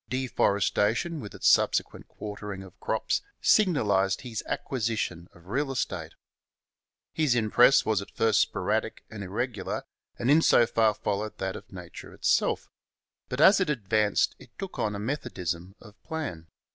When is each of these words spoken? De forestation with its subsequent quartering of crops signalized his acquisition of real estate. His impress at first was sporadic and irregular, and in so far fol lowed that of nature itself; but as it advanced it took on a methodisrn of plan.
De 0.09 0.25
forestation 0.25 1.19
with 1.19 1.35
its 1.35 1.47
subsequent 1.47 2.07
quartering 2.07 2.63
of 2.63 2.79
crops 2.79 3.21
signalized 3.39 4.21
his 4.21 4.41
acquisition 4.47 5.27
of 5.31 5.45
real 5.45 5.71
estate. 5.71 6.13
His 7.13 7.35
impress 7.35 7.81
at 7.81 7.85
first 7.91 8.15
was 8.19 8.37
sporadic 8.39 9.03
and 9.11 9.23
irregular, 9.23 9.83
and 10.17 10.31
in 10.31 10.41
so 10.41 10.65
far 10.65 10.95
fol 10.95 11.19
lowed 11.19 11.37
that 11.37 11.55
of 11.55 11.71
nature 11.71 12.13
itself; 12.15 12.67
but 13.29 13.39
as 13.39 13.59
it 13.59 13.69
advanced 13.69 14.35
it 14.39 14.49
took 14.57 14.79
on 14.79 14.95
a 14.95 14.99
methodisrn 14.99 15.75
of 15.79 16.01
plan. 16.01 16.47